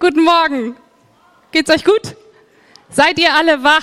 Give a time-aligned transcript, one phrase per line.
[0.00, 0.76] Guten Morgen.
[1.50, 2.14] Geht's euch gut?
[2.88, 3.82] Seid ihr alle wach?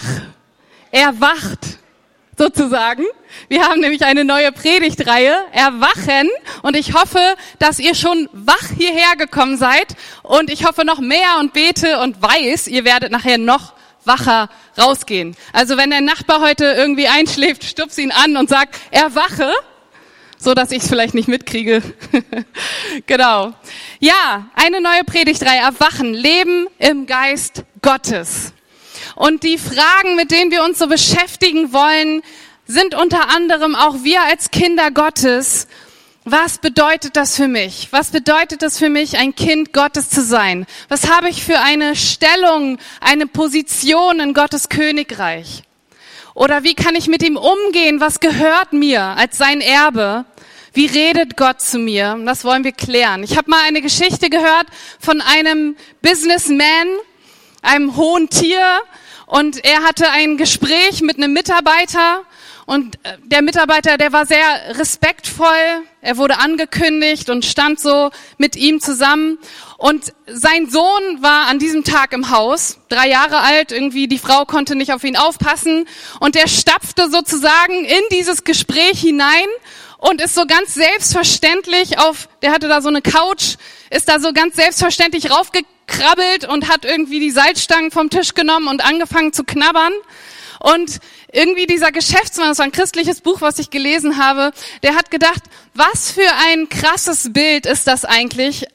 [0.89, 1.59] Erwacht,
[2.37, 3.03] sozusagen.
[3.49, 6.29] Wir haben nämlich eine neue Predigtreihe, Erwachen.
[6.61, 7.19] Und ich hoffe,
[7.59, 9.97] dass ihr schon wach hierher gekommen seid.
[10.23, 13.73] Und ich hoffe noch mehr und bete und weiß, ihr werdet nachher noch
[14.05, 14.47] wacher
[14.77, 15.35] rausgehen.
[15.51, 19.51] Also wenn der Nachbar heute irgendwie einschläft, stups ihn an und sagt, erwache
[20.45, 21.81] so dass ich es vielleicht nicht mitkriege.
[23.07, 23.51] genau.
[23.99, 28.53] Ja, eine neue Predigtreihe, Erwachen, Leben im Geist Gottes.
[29.15, 32.21] Und die Fragen, mit denen wir uns so beschäftigen wollen,
[32.67, 35.67] sind unter anderem auch wir als Kinder Gottes.
[36.25, 37.87] Was bedeutet das für mich?
[37.89, 40.67] Was bedeutet es für mich, ein Kind Gottes zu sein?
[40.89, 45.63] Was habe ich für eine Stellung, eine Position in Gottes Königreich?
[46.35, 48.01] Oder wie kann ich mit ihm umgehen?
[48.01, 50.25] Was gehört mir als sein Erbe?
[50.75, 52.19] Wie redet Gott zu mir?
[52.25, 53.23] Das wollen wir klären.
[53.23, 54.67] Ich habe mal eine Geschichte gehört
[54.99, 56.89] von einem Businessman,
[57.61, 58.81] einem hohen Tier,
[59.25, 62.23] und er hatte ein Gespräch mit einem Mitarbeiter
[62.65, 65.83] und äh, der Mitarbeiter, der war sehr respektvoll.
[66.01, 69.37] Er wurde angekündigt und stand so mit ihm zusammen.
[69.77, 74.45] Und sein Sohn war an diesem Tag im Haus, drei Jahre alt, irgendwie die Frau
[74.45, 75.87] konnte nicht auf ihn aufpassen.
[76.19, 79.47] Und er stapfte sozusagen in dieses Gespräch hinein
[79.97, 83.55] und ist so ganz selbstverständlich auf, der hatte da so eine Couch,
[83.89, 88.83] ist da so ganz selbstverständlich raufgekrabbelt und hat irgendwie die Salzstangen vom Tisch genommen und
[88.83, 89.93] angefangen zu knabbern.
[90.59, 90.99] Und
[91.31, 94.51] irgendwie dieser Geschäftsmann, das war ein christliches Buch, was ich gelesen habe,
[94.83, 95.43] der hat gedacht,
[95.73, 98.65] was für ein krasses Bild ist das eigentlich,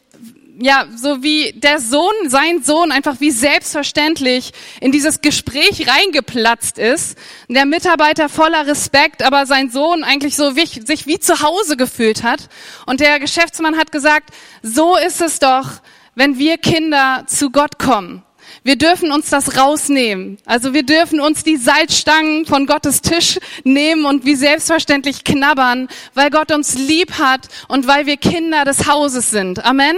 [0.62, 7.16] ja, so wie der Sohn, sein Sohn einfach wie selbstverständlich in dieses Gespräch reingeplatzt ist.
[7.48, 12.22] Der Mitarbeiter voller Respekt, aber sein Sohn eigentlich so wie, sich wie zu Hause gefühlt
[12.22, 12.50] hat.
[12.84, 15.80] Und der Geschäftsmann hat gesagt, so ist es doch,
[16.14, 18.22] wenn wir Kinder zu Gott kommen.
[18.62, 20.36] Wir dürfen uns das rausnehmen.
[20.44, 26.28] Also wir dürfen uns die Salzstangen von Gottes Tisch nehmen und wie selbstverständlich knabbern, weil
[26.28, 29.64] Gott uns lieb hat und weil wir Kinder des Hauses sind.
[29.64, 29.96] Amen.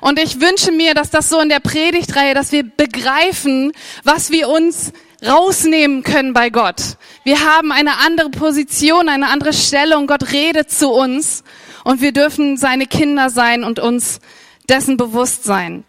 [0.00, 3.72] Und ich wünsche mir, dass das so in der Predigtreihe, dass wir begreifen,
[4.02, 4.92] was wir uns
[5.26, 6.96] rausnehmen können bei Gott.
[7.24, 10.06] Wir haben eine andere Position, eine andere Stellung.
[10.06, 11.44] Gott redet zu uns
[11.84, 14.20] und wir dürfen seine Kinder sein und uns
[14.68, 15.84] dessen bewusst sein.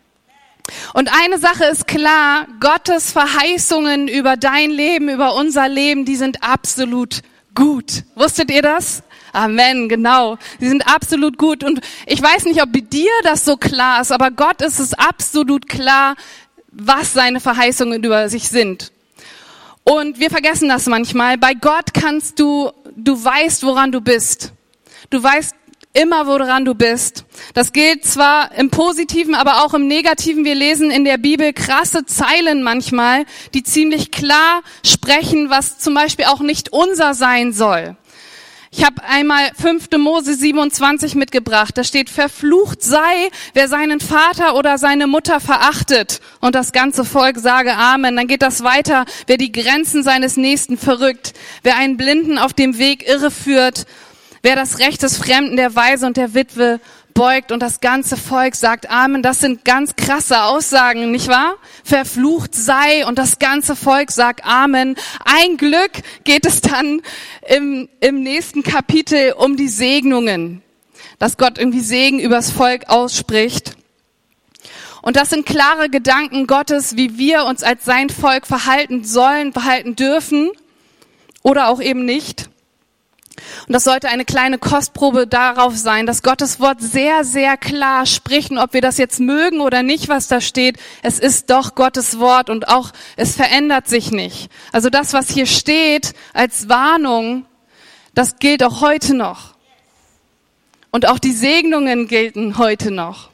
[0.94, 6.44] Und eine Sache ist klar, Gottes Verheißungen über dein Leben, über unser Leben, die sind
[6.44, 7.22] absolut
[7.54, 8.04] gut.
[8.16, 9.04] Wusstet ihr das?
[9.36, 10.38] Amen, genau.
[10.60, 11.64] Sie sind absolut gut.
[11.64, 15.68] Und ich weiß nicht, ob dir das so klar ist, aber Gott ist es absolut
[15.68, 16.16] klar,
[16.72, 18.92] was seine Verheißungen über sich sind.
[19.84, 21.38] Und wir vergessen das manchmal.
[21.38, 24.54] Bei Gott kannst du, du weißt, woran du bist.
[25.10, 25.54] Du weißt
[25.94, 27.26] immer, woran du bist.
[27.54, 30.46] Das gilt zwar im Positiven, aber auch im Negativen.
[30.46, 36.26] Wir lesen in der Bibel krasse Zeilen manchmal, die ziemlich klar sprechen, was zum Beispiel
[36.26, 37.96] auch nicht unser sein soll.
[38.78, 39.88] Ich habe einmal 5.
[40.00, 41.78] Mose 27 mitgebracht.
[41.78, 46.20] Da steht, verflucht sei, wer seinen Vater oder seine Mutter verachtet.
[46.42, 48.18] Und das ganze Volk sage Amen.
[48.18, 49.06] Dann geht das weiter.
[49.28, 51.32] Wer die Grenzen seines Nächsten verrückt,
[51.64, 53.86] wer einen Blinden auf dem Weg irreführt,
[54.42, 56.82] wer das Recht des Fremden, der Weise und der Witwe
[57.16, 59.24] beugt und das ganze Volk sagt Amen.
[59.24, 61.56] Das sind ganz krasse Aussagen, nicht wahr?
[61.84, 64.96] Verflucht sei und das ganze Volk sagt Amen.
[65.24, 65.92] Ein Glück
[66.26, 67.02] geht es dann
[67.48, 70.62] im, im nächsten Kapitel um die Segnungen,
[71.18, 73.76] dass Gott irgendwie Segen übers Volk ausspricht.
[75.02, 79.96] Und das sind klare Gedanken Gottes, wie wir uns als sein Volk verhalten sollen, verhalten
[79.96, 80.52] dürfen
[81.44, 82.50] oder auch eben nicht.
[83.68, 88.52] Und das sollte eine kleine Kostprobe darauf sein, dass Gottes Wort sehr, sehr klar spricht.
[88.52, 92.20] Und ob wir das jetzt mögen oder nicht, was da steht, es ist doch Gottes
[92.20, 94.50] Wort und auch es verändert sich nicht.
[94.72, 97.46] Also das, was hier steht als Warnung,
[98.14, 99.56] das gilt auch heute noch.
[100.92, 103.30] Und auch die Segnungen gelten heute noch.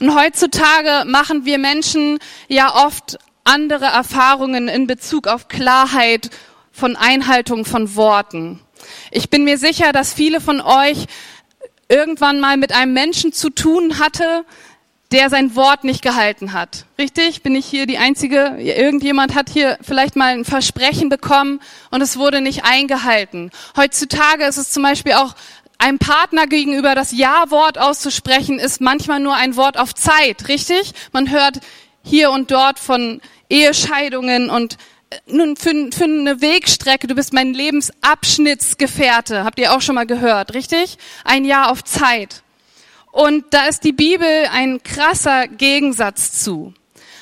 [0.00, 6.30] Und heutzutage machen wir Menschen ja oft andere Erfahrungen in Bezug auf Klarheit
[6.70, 8.60] von Einhaltung von Worten.
[9.10, 11.06] Ich bin mir sicher, dass viele von euch
[11.88, 14.44] irgendwann mal mit einem Menschen zu tun hatte,
[15.10, 16.84] der sein Wort nicht gehalten hat.
[16.98, 17.42] Richtig?
[17.42, 18.56] Bin ich hier die Einzige?
[18.58, 21.60] Irgendjemand hat hier vielleicht mal ein Versprechen bekommen
[21.90, 23.50] und es wurde nicht eingehalten.
[23.76, 25.34] Heutzutage ist es zum Beispiel auch
[25.78, 30.48] einem Partner gegenüber das Ja-Wort auszusprechen, ist manchmal nur ein Wort auf Zeit.
[30.48, 30.92] Richtig?
[31.12, 31.60] Man hört
[32.02, 34.76] hier und dort von Ehescheidungen und
[35.26, 40.54] nun für, für eine Wegstrecke, du bist mein Lebensabschnittsgefährte, habt ihr auch schon mal gehört,
[40.54, 40.98] richtig?
[41.24, 42.42] Ein Jahr auf Zeit.
[43.10, 46.74] Und da ist die Bibel ein krasser Gegensatz zu.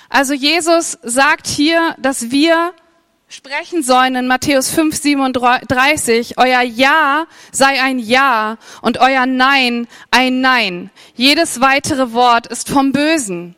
[0.08, 2.72] Also Jesus sagt hier, dass wir
[3.28, 10.40] sprechen sollen in Matthäus 5, 37, euer Ja sei ein Ja und euer Nein ein
[10.40, 10.90] Nein.
[11.14, 13.56] Jedes weitere Wort ist vom Bösen.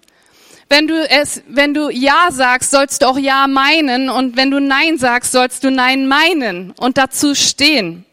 [0.68, 4.60] Wenn du es, wenn du Ja sagst, sollst du auch Ja meinen und wenn du
[4.60, 8.04] Nein sagst, sollst du Nein meinen und dazu stehen.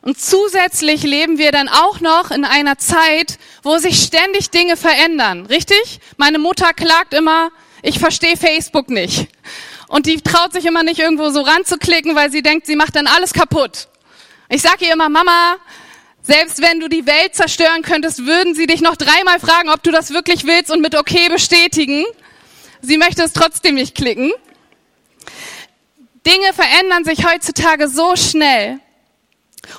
[0.00, 5.46] Und zusätzlich leben wir dann auch noch in einer Zeit, wo sich ständig Dinge verändern.
[5.46, 6.00] Richtig?
[6.16, 7.50] Meine Mutter klagt immer,
[7.82, 9.28] ich verstehe Facebook nicht.
[9.86, 13.06] Und die traut sich immer nicht irgendwo so ranzuklicken, weil sie denkt, sie macht dann
[13.06, 13.86] alles kaputt.
[14.48, 15.56] Ich sage ihr immer, Mama,
[16.22, 19.90] selbst wenn du die Welt zerstören könntest, würden sie dich noch dreimal fragen, ob du
[19.90, 22.04] das wirklich willst und mit okay bestätigen.
[22.80, 24.32] Sie möchte es trotzdem nicht klicken.
[26.24, 28.78] Dinge verändern sich heutzutage so schnell.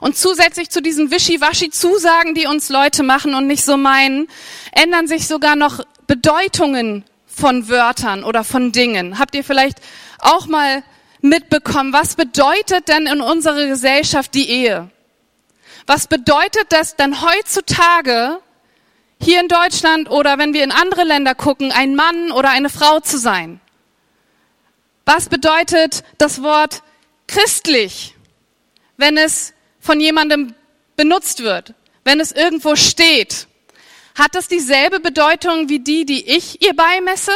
[0.02, 4.28] Und zusätzlich zu diesen Wischiwaschi-Zusagen, die uns Leute machen und nicht so meinen,
[4.74, 9.20] ändern sich sogar noch Bedeutungen von Wörtern oder von Dingen.
[9.20, 9.80] Habt ihr vielleicht
[10.20, 10.84] auch mal
[11.22, 14.90] mitbekommen, was bedeutet denn in unserer Gesellschaft die Ehe?
[15.86, 18.40] Was bedeutet das dann heutzutage
[19.22, 23.00] hier in Deutschland oder wenn wir in andere Länder gucken, ein Mann oder eine Frau
[23.00, 23.60] zu sein?
[25.06, 26.82] Was bedeutet das Wort
[27.28, 28.16] christlich,
[28.98, 30.54] wenn es von jemandem
[30.96, 31.74] benutzt wird,
[32.06, 33.48] wenn es irgendwo steht?
[34.16, 37.34] Hat das dieselbe Bedeutung wie die, die ich ihr beimesse?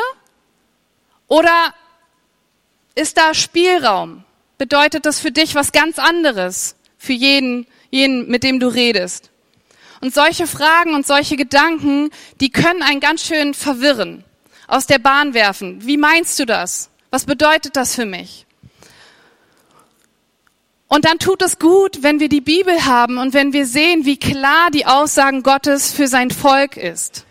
[1.28, 1.74] Oder
[2.96, 4.24] ist da Spielraum?
[4.58, 6.76] Bedeutet das für dich was ganz anderes?
[6.98, 9.30] Für jeden, jeden, mit dem du redest.
[10.02, 14.24] Und solche Fragen und solche Gedanken, die können einen ganz schön verwirren,
[14.68, 15.86] aus der Bahn werfen.
[15.86, 16.90] Wie meinst du das?
[17.10, 18.46] Was bedeutet das für mich?
[20.88, 24.18] Und dann tut es gut, wenn wir die Bibel haben und wenn wir sehen, wie
[24.18, 27.27] klar die Aussagen Gottes für sein Volk ist.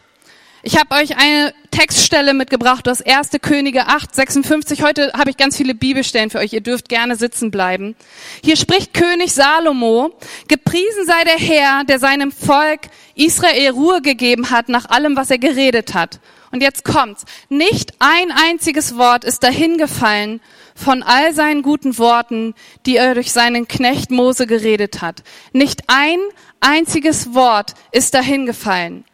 [0.66, 3.30] Ich habe euch eine Textstelle mitgebracht aus 1.
[3.40, 4.82] Könige 8, 56.
[4.82, 6.52] Heute habe ich ganz viele Bibelstellen für euch.
[6.54, 7.94] Ihr dürft gerne sitzen bleiben.
[8.42, 10.10] Hier spricht König Salomo,
[10.48, 12.80] gepriesen sei der Herr, der seinem Volk
[13.14, 16.18] Israel Ruhe gegeben hat nach allem, was er geredet hat.
[16.50, 17.26] Und jetzt kommt's.
[17.48, 20.40] Nicht ein einziges Wort ist dahin gefallen
[20.74, 22.54] von all seinen guten Worten,
[22.86, 25.22] die er durch seinen Knecht Mose geredet hat.
[25.52, 26.18] Nicht ein
[26.58, 29.04] einziges Wort ist dahin gefallen.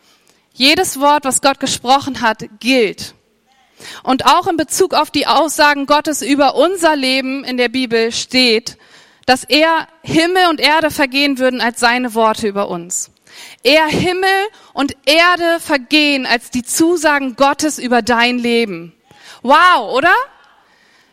[0.55, 3.15] Jedes Wort, was Gott gesprochen hat, gilt.
[4.03, 8.77] Und auch in Bezug auf die Aussagen Gottes über unser Leben in der Bibel steht,
[9.27, 13.11] dass er Himmel und Erde vergehen würden als seine Worte über uns.
[13.63, 14.29] Er Himmel
[14.73, 18.93] und Erde vergehen als die Zusagen Gottes über dein Leben.
[19.43, 20.15] Wow, oder?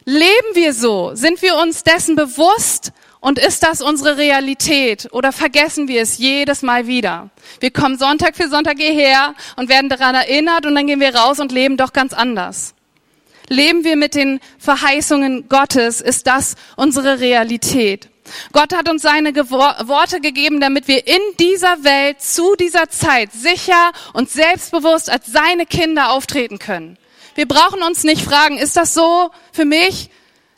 [0.05, 1.11] Leben wir so?
[1.13, 2.91] Sind wir uns dessen bewusst,
[3.21, 7.29] und ist das unsere Realität oder vergessen wir es jedes Mal wieder?
[7.59, 11.39] Wir kommen Sonntag für Sonntag hierher und werden daran erinnert und dann gehen wir raus
[11.39, 12.73] und leben doch ganz anders.
[13.49, 16.01] Leben wir mit den Verheißungen Gottes?
[16.01, 18.09] Ist das unsere Realität?
[18.53, 23.91] Gott hat uns seine Worte gegeben, damit wir in dieser Welt zu dieser Zeit sicher
[24.13, 26.97] und selbstbewusst als seine Kinder auftreten können.
[27.33, 30.09] Wir brauchen uns nicht fragen, ist das so für mich?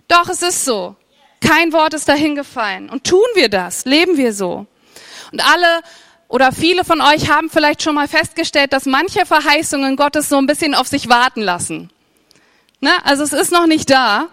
[0.10, 0.96] Doch, es ist so.
[1.42, 2.90] Kein Wort ist dahin gefallen.
[2.90, 3.86] Und tun wir das?
[3.86, 4.68] Leben wir so?
[5.32, 5.82] Und alle
[6.28, 10.48] oder viele von euch haben vielleicht schon mal festgestellt, dass manche Verheißungen Gottes so ein
[10.48, 11.90] bisschen auf sich warten lassen.
[12.80, 12.92] Ne?
[13.04, 14.30] Also es ist noch nicht da,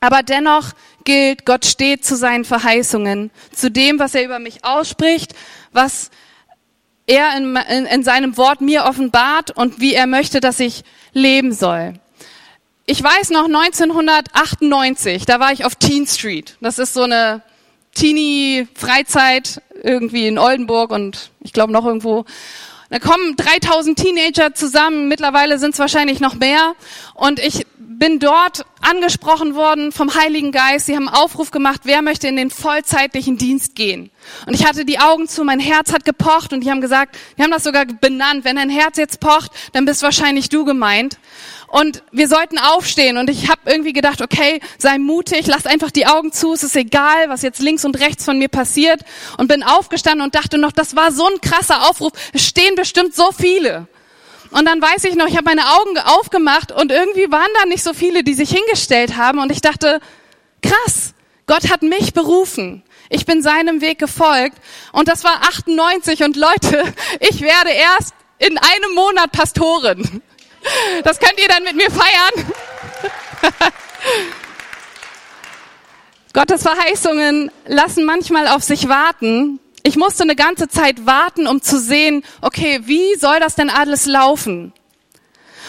[0.00, 0.72] aber dennoch
[1.04, 5.34] gilt, Gott steht zu seinen Verheißungen, zu dem, was er über mich ausspricht,
[5.72, 6.10] was
[7.06, 11.52] er in, in, in seinem Wort mir offenbart und wie er möchte, dass ich leben
[11.52, 11.94] soll.
[12.88, 16.56] Ich weiß noch 1998, da war ich auf Teen Street.
[16.60, 17.42] Das ist so eine
[17.96, 22.24] Teenie-Freizeit irgendwie in Oldenburg und ich glaube noch irgendwo.
[22.88, 26.76] Da kommen 3000 Teenager zusammen, mittlerweile sind es wahrscheinlich noch mehr.
[27.14, 27.66] Und ich
[27.98, 30.86] bin dort angesprochen worden vom Heiligen Geist.
[30.86, 34.10] Sie haben Aufruf gemacht, wer möchte in den vollzeitlichen Dienst gehen.
[34.46, 37.44] Und ich hatte die Augen zu, mein Herz hat gepocht und die haben gesagt, wir
[37.44, 41.18] haben das sogar benannt, wenn dein Herz jetzt pocht, dann bist wahrscheinlich du gemeint
[41.68, 43.16] und wir sollten aufstehen.
[43.16, 46.76] Und ich habe irgendwie gedacht, okay, sei mutig, lass einfach die Augen zu, es ist
[46.76, 49.00] egal, was jetzt links und rechts von mir passiert.
[49.38, 53.14] Und bin aufgestanden und dachte noch, das war so ein krasser Aufruf, es stehen bestimmt
[53.14, 53.88] so viele.
[54.50, 57.82] Und dann weiß ich noch, ich habe meine Augen aufgemacht und irgendwie waren da nicht
[57.82, 59.38] so viele, die sich hingestellt haben.
[59.38, 60.00] Und ich dachte,
[60.62, 61.14] krass,
[61.46, 62.82] Gott hat mich berufen.
[63.08, 64.58] Ich bin seinem Weg gefolgt.
[64.92, 66.82] Und das war 98 und Leute,
[67.20, 70.22] ich werde erst in einem Monat Pastorin.
[71.04, 72.52] Das könnt ihr dann mit mir feiern.
[76.32, 79.60] Gottes Verheißungen lassen manchmal auf sich warten.
[79.86, 84.06] Ich musste eine ganze Zeit warten, um zu sehen, okay, wie soll das denn alles
[84.06, 84.72] laufen?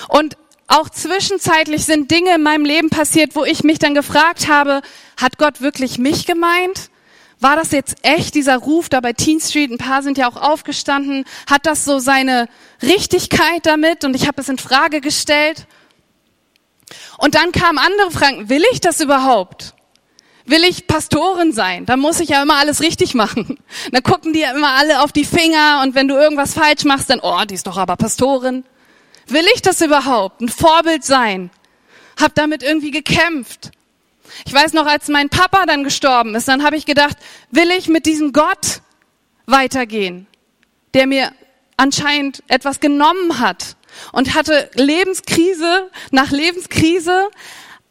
[0.08, 4.82] Und auch zwischenzeitlich sind Dinge in meinem Leben passiert, wo ich mich dann gefragt habe,
[5.22, 6.90] hat Gott wirklich mich gemeint?
[7.40, 9.70] War das jetzt echt dieser Ruf da bei Teen Street?
[9.70, 11.24] Ein paar sind ja auch aufgestanden.
[11.48, 12.50] Hat das so seine
[12.82, 14.04] Richtigkeit damit?
[14.04, 15.68] Und ich habe es in Frage gestellt.
[17.20, 18.50] Und dann kamen andere Fragen.
[18.50, 19.76] Will ich das überhaupt?
[20.48, 21.86] Will ich Pastorin sein?
[21.86, 23.60] Da muss ich ja immer alles richtig machen.
[23.92, 27.10] Dann gucken die ja immer alle auf die Finger und wenn du irgendwas falsch machst,
[27.10, 28.64] dann, oh, die ist doch aber Pastorin.
[29.28, 30.40] Will ich das überhaupt?
[30.40, 31.52] Ein Vorbild sein?
[32.18, 33.72] Hab damit irgendwie gekämpft.
[34.46, 37.18] Ich weiß noch, als mein Papa dann gestorben ist, dann habe ich gedacht,
[37.52, 38.82] will ich mit diesem Gott
[39.48, 40.28] weitergehen,
[40.94, 41.34] der mir
[41.76, 43.76] anscheinend etwas genommen hat
[44.14, 47.28] und hatte Lebenskrise nach Lebenskrise,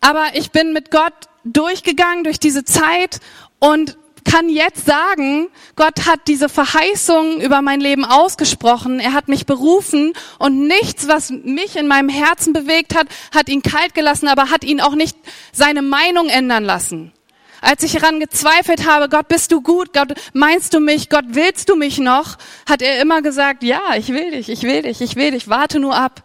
[0.00, 1.12] aber ich bin mit Gott
[1.52, 3.20] durchgegangen durch diese Zeit
[3.58, 8.98] und kann jetzt sagen, Gott hat diese Verheißung über mein Leben ausgesprochen.
[8.98, 13.62] Er hat mich berufen und nichts, was mich in meinem Herzen bewegt hat, hat ihn
[13.62, 15.16] kalt gelassen, aber hat ihn auch nicht
[15.52, 17.12] seine Meinung ändern lassen.
[17.60, 19.92] Als ich daran gezweifelt habe, Gott, bist du gut?
[19.92, 21.08] Gott, meinst du mich?
[21.08, 22.36] Gott, willst du mich noch?
[22.68, 25.80] Hat er immer gesagt, ja, ich will dich, ich will dich, ich will dich, warte
[25.80, 26.22] nur ab.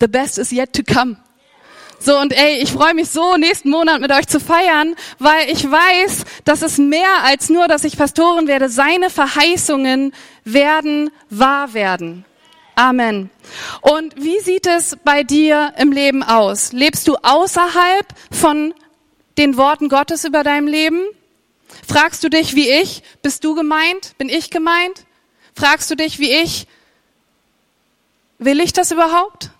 [0.00, 1.16] The best is yet to come.
[1.98, 5.68] So, und ey, ich freue mich so, nächsten Monat mit euch zu feiern, weil ich
[5.70, 8.68] weiß, dass es mehr als nur, dass ich Pastorin werde.
[8.68, 10.12] Seine Verheißungen
[10.44, 12.24] werden wahr werden.
[12.74, 13.30] Amen.
[13.80, 16.72] Und wie sieht es bei dir im Leben aus?
[16.72, 18.74] Lebst du außerhalb von
[19.38, 21.00] den Worten Gottes über deinem Leben?
[21.88, 24.16] Fragst du dich wie ich, bist du gemeint?
[24.18, 25.06] Bin ich gemeint?
[25.54, 26.66] Fragst du dich wie ich,
[28.38, 29.50] will ich das überhaupt?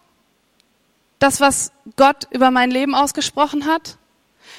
[1.18, 3.98] Das, was Gott über mein Leben ausgesprochen hat?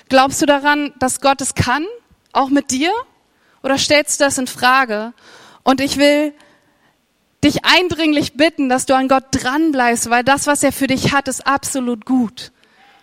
[0.09, 1.85] Glaubst du daran, dass Gott es kann,
[2.33, 2.91] auch mit dir?
[3.63, 5.13] Oder stellst du das in Frage?
[5.63, 6.33] Und ich will
[7.43, 11.27] dich eindringlich bitten, dass du an Gott dranbleibst, weil das, was er für dich hat,
[11.27, 12.51] ist absolut gut.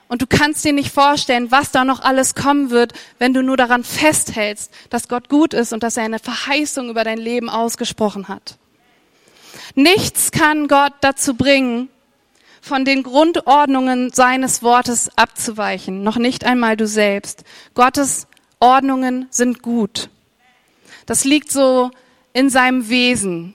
[0.09, 3.57] Und du kannst dir nicht vorstellen, was da noch alles kommen wird, wenn du nur
[3.57, 8.29] daran festhältst, dass Gott gut ist und dass er eine Verheißung über dein Leben ausgesprochen
[8.29, 8.59] hat.
[9.75, 11.89] Nichts kann Gott dazu bringen,
[12.65, 17.45] von den Grundordnungen seines Wortes abzuweichen, noch nicht einmal du selbst.
[17.75, 18.27] Gottes
[18.59, 20.09] Ordnungen sind gut.
[21.05, 21.91] Das liegt so
[22.33, 23.55] in seinem Wesen.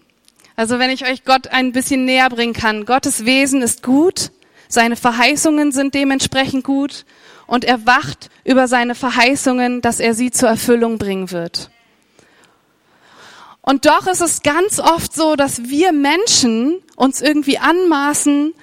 [0.56, 4.30] Also wenn ich euch Gott ein bisschen näher bringen kann, Gottes Wesen ist gut,
[4.68, 7.06] seine Verheißungen sind dementsprechend gut
[7.48, 11.72] und er wacht über seine Verheißungen, dass er sie zur Erfüllung bringen wird.
[13.62, 18.54] Und doch ist es ganz oft so, dass wir Menschen uns irgendwie anmaßen,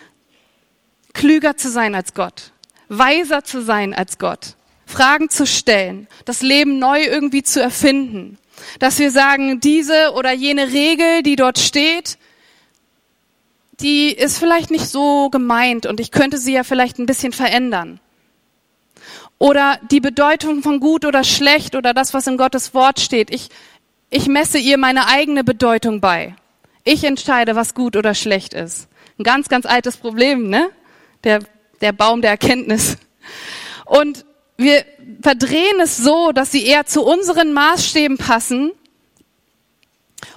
[1.17, 2.53] klüger zu sein als Gott,
[2.89, 4.55] weiser zu sein als Gott,
[4.87, 8.39] Fragen zu stellen, das Leben neu irgendwie zu erfinden.
[8.79, 12.19] Dass wir sagen, diese oder jene Regel, die dort steht,
[13.81, 18.01] die ist vielleicht nicht so gemeint und ich könnte sie ja vielleicht ein bisschen verändern.
[19.39, 23.31] Oder die Bedeutung von gut oder schlecht oder das, was in Gottes Wort steht.
[23.31, 23.51] Ich,
[24.09, 26.35] ich messe ihr meine eigene Bedeutung bei.
[26.85, 28.89] Ich entscheide, was gut oder schlecht ist.
[29.19, 30.71] Ein ganz, ganz altes Problem, ne?
[31.27, 31.41] Der,
[31.83, 32.97] der Baum der Erkenntnis.
[33.85, 34.25] Und
[34.57, 34.85] wir
[35.21, 38.73] verdrehen es so, dass sie eher zu unseren Maßstäben passen.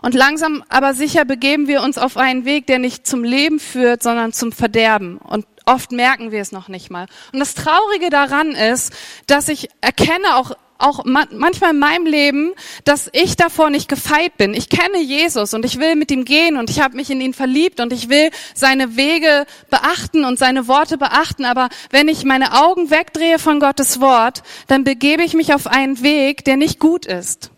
[0.01, 4.03] Und langsam aber sicher begeben wir uns auf einen Weg, der nicht zum Leben führt,
[4.03, 5.17] sondern zum Verderben.
[5.17, 7.05] Und oft merken wir es noch nicht mal.
[7.31, 8.93] Und das Traurige daran ist,
[9.27, 12.53] dass ich erkenne auch auch manchmal in meinem Leben,
[12.85, 14.53] dass ich davor nicht gefeit bin.
[14.53, 17.33] Ich kenne Jesus und ich will mit ihm gehen und ich habe mich in ihn
[17.33, 21.45] verliebt und ich will seine Wege beachten und seine Worte beachten.
[21.45, 26.01] Aber wenn ich meine Augen wegdrehe von Gottes Wort, dann begebe ich mich auf einen
[26.01, 27.51] Weg, der nicht gut ist.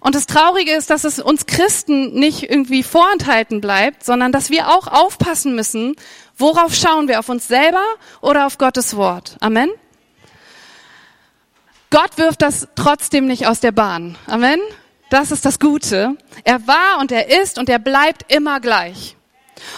[0.00, 4.68] Und das Traurige ist, dass es uns Christen nicht irgendwie vorenthalten bleibt, sondern dass wir
[4.68, 5.96] auch aufpassen müssen,
[6.38, 7.82] worauf schauen wir, auf uns selber
[8.20, 9.36] oder auf Gottes Wort.
[9.40, 9.70] Amen.
[11.90, 14.16] Gott wirft das trotzdem nicht aus der Bahn.
[14.26, 14.60] Amen.
[15.10, 16.16] Das ist das Gute.
[16.44, 19.16] Er war und er ist und er bleibt immer gleich.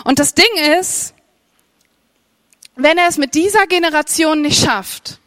[0.04, 0.46] Und das Ding
[0.78, 1.14] ist,
[2.74, 5.18] wenn er es mit dieser Generation nicht schafft,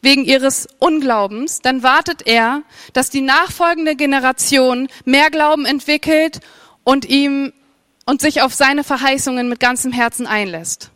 [0.00, 2.62] wegen ihres Unglaubens, dann wartet er,
[2.92, 6.40] dass die nachfolgende Generation mehr Glauben entwickelt
[6.84, 7.52] und ihm
[8.06, 10.90] und sich auf seine Verheißungen mit ganzem Herzen einlässt.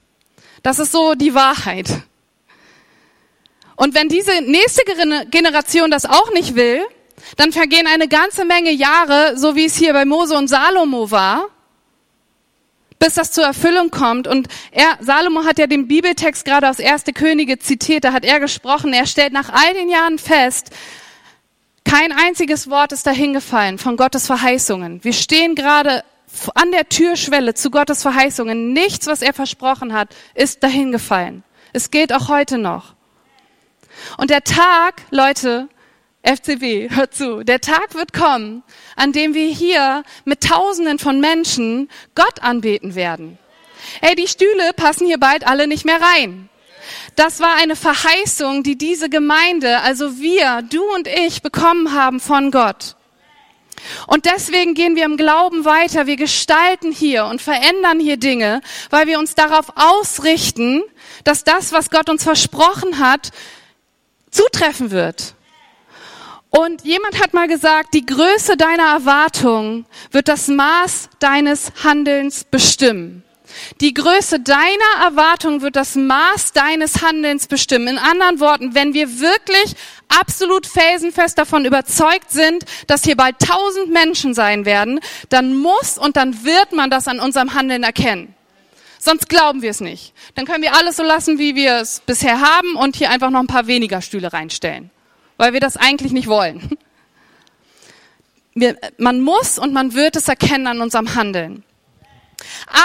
[0.63, 1.89] Das ist so die Wahrheit.
[3.83, 4.83] Und wenn diese nächste
[5.33, 6.85] Generation das auch nicht will,
[7.37, 11.49] dann vergehen eine ganze Menge Jahre, so wie es hier bei Mose und Salomo war,
[13.01, 14.29] bis das zur Erfüllung kommt.
[14.29, 18.39] Und er, Salomo hat ja den Bibeltext gerade aus Erste Könige zitiert, da hat er
[18.39, 20.71] gesprochen, er stellt nach all den Jahren fest,
[21.85, 25.03] kein einziges Wort ist dahingefallen von Gottes Verheißungen.
[25.03, 26.05] Wir stehen gerade
[26.55, 28.73] an der Türschwelle zu Gottes Verheißungen.
[28.73, 31.43] Nichts, was er versprochen hat, ist dahin gefallen.
[31.73, 32.95] Es gilt auch heute noch.
[34.17, 35.69] Und der Tag, Leute,
[36.23, 38.63] FCB, hört zu, der Tag wird kommen,
[38.97, 43.39] an dem wir hier mit Tausenden von Menschen Gott anbeten werden.
[44.01, 46.49] Ey, die Stühle passen hier bald alle nicht mehr rein.
[47.17, 52.51] Das war eine Verheißung, die diese Gemeinde, also wir, du und ich, bekommen haben von
[52.51, 52.97] Gott.
[54.07, 56.07] Und deswegen gehen wir im Glauben weiter.
[56.07, 60.83] Wir gestalten hier und verändern hier Dinge, weil wir uns darauf ausrichten,
[61.25, 63.31] dass das, was Gott uns versprochen hat,
[64.33, 65.35] zutreffen wird.
[66.51, 73.25] Und jemand hat mal gesagt, die Größe deiner Erwartung wird das Maß deines Handelns bestimmen.
[73.81, 77.89] Die Größe deiner Erwartung wird das Maß deines Handelns bestimmen.
[77.89, 79.75] In anderen Worten, wenn wir wirklich
[80.09, 86.17] absolut felsenfest davon überzeugt sind, dass hier bald tausend Menschen sein werden, dann muss und
[86.17, 88.35] dann wird man das an unserem Handeln erkennen.
[89.05, 90.15] Sonst glauben wir es nicht.
[90.37, 93.41] Dann können wir alles so lassen, wie wir es bisher haben und hier einfach noch
[93.41, 94.93] ein paar weniger Stühle reinstellen,
[95.39, 96.71] weil wir das eigentlich nicht wollen.
[98.55, 101.65] Wir, man muss und man wird es erkennen an unserem Handeln.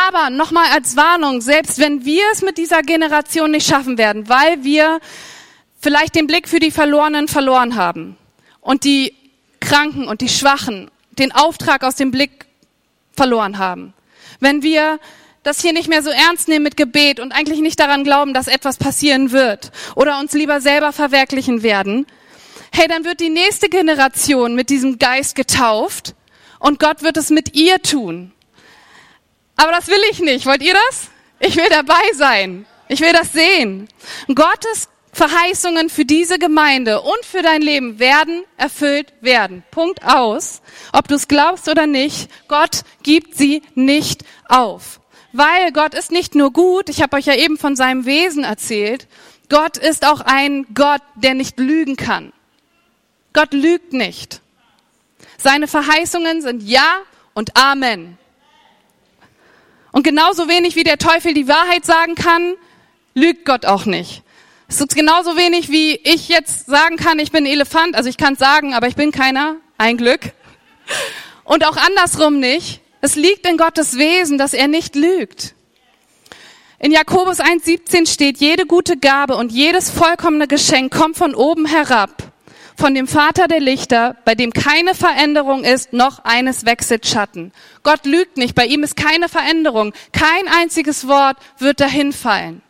[0.10, 4.64] Aber nochmal als Warnung, selbst wenn wir es mit dieser Generation nicht schaffen werden, weil
[4.64, 5.02] wir
[5.82, 8.16] vielleicht den Blick für die Verlorenen verloren haben
[8.62, 9.14] und die
[9.60, 12.46] Kranken und die Schwachen den Auftrag aus dem Blick
[13.12, 13.94] verloren haben,
[14.40, 15.02] wenn wir
[15.48, 18.48] das hier nicht mehr so ernst nehmen mit Gebet und eigentlich nicht daran glauben, dass
[18.48, 22.06] etwas passieren wird oder uns lieber selber verwirklichen werden,
[22.74, 26.16] hey, dann wird die nächste Generation mit diesem Geist getauft
[26.60, 28.34] und Gott wird es mit ihr tun.
[29.56, 30.46] Aber das will ich nicht.
[30.46, 31.08] Wollt ihr das?
[31.39, 32.66] Ich will dabei sein.
[32.89, 33.88] Ich will das sehen.
[34.27, 39.63] Gottes Verheißungen für diese Gemeinde und für dein Leben werden erfüllt werden.
[39.72, 40.62] Punkt aus.
[40.94, 45.00] Ob du es glaubst oder nicht, Gott gibt sie nicht auf.
[45.34, 49.08] Weil Gott ist nicht nur gut, ich habe euch ja eben von seinem Wesen erzählt,
[49.50, 52.34] Gott ist auch ein Gott, der nicht lügen kann.
[53.34, 54.42] Gott lügt nicht.
[55.38, 57.02] Seine Verheißungen sind Ja
[57.34, 58.18] und Amen.
[59.92, 62.56] Und genauso wenig wie der Teufel die Wahrheit sagen kann,
[63.13, 64.24] lügt Gott auch nicht.
[64.68, 67.96] Es ist genauso wenig wie ich jetzt sagen kann, ich bin Elefant.
[67.96, 69.56] Also ich kann es sagen, aber ich bin keiner.
[69.78, 70.34] Ein Glück.
[71.46, 72.82] Und auch andersrum nicht.
[73.08, 75.56] Es liegt in Gottes Wesen, dass er nicht lügt.
[76.78, 82.34] In Jakobus 1.17 steht, jede gute Gabe und jedes vollkommene Geschenk kommt von oben herab
[82.76, 87.54] von dem Vater der Lichter, bei dem keine Veränderung ist, noch eines wechselt Schatten.
[87.82, 89.93] Gott lügt nicht, bei ihm ist keine Veränderung.
[90.12, 92.62] Kein einziges Wort wird dahin fallen.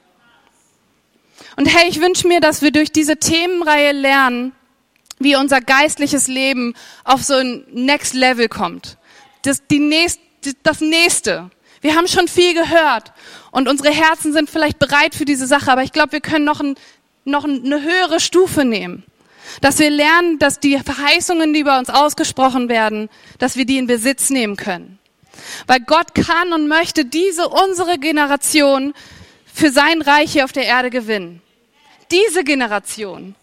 [1.56, 4.54] Und hey, ich wünsche mir, dass wir durch diese Themenreihe lernen,
[5.18, 8.98] wie unser geistliches Leben auf so ein Next Level kommt.
[9.42, 10.20] Das, die nächst,
[10.64, 11.50] das nächste.
[11.82, 13.12] Wir haben schon viel gehört
[13.52, 16.60] und unsere Herzen sind vielleicht bereit für diese Sache, aber ich glaube, wir können noch,
[16.60, 16.76] ein,
[17.24, 19.04] noch eine höhere Stufe nehmen.
[19.62, 23.88] Dass wir lernen, dass die Verheißungen, die bei uns ausgesprochen werden, dass wir die in
[23.88, 25.00] Besitz nehmen können.
[25.68, 28.94] Weil Gott kann und möchte diese, unsere Generation
[29.54, 31.42] für sein Reich hier auf der Erde gewinnen.
[32.12, 33.36] Diese Generation.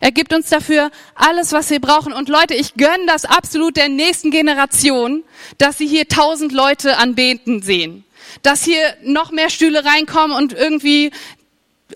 [0.00, 2.12] Er gibt uns dafür alles, was wir brauchen.
[2.12, 5.24] Und Leute, ich gönne das absolut der nächsten Generation,
[5.58, 8.04] dass sie hier tausend Leute anbeten sehen.
[8.42, 11.10] Dass hier noch mehr Stühle reinkommen und irgendwie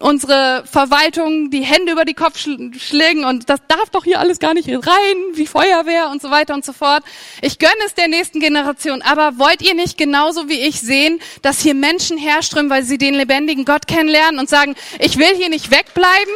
[0.00, 4.54] unsere Verwaltung die Hände über die Kopf schlägen und das darf doch hier alles gar
[4.54, 7.04] nicht rein, wie Feuerwehr und so weiter und so fort.
[7.42, 11.60] Ich gönne es der nächsten Generation, aber wollt ihr nicht genauso wie ich sehen, dass
[11.60, 15.70] hier Menschen herströmen, weil sie den lebendigen Gott kennenlernen und sagen, ich will hier nicht
[15.70, 16.34] wegbleiben?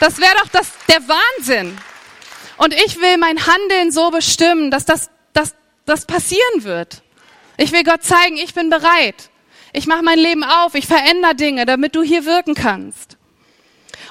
[0.00, 1.76] Das wäre doch das, der Wahnsinn.
[2.56, 7.02] Und ich will mein Handeln so bestimmen, dass das, dass das passieren wird.
[7.56, 9.30] Ich will Gott zeigen, ich bin bereit.
[9.72, 13.16] Ich mache mein Leben auf, ich verändere Dinge, damit du hier wirken kannst.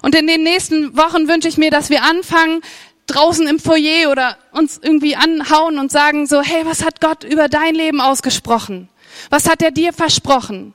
[0.01, 2.61] Und in den nächsten Wochen wünsche ich mir, dass wir anfangen,
[3.07, 7.47] draußen im Foyer oder uns irgendwie anhauen und sagen so, hey, was hat Gott über
[7.47, 8.89] dein Leben ausgesprochen?
[9.29, 10.73] Was hat er dir versprochen?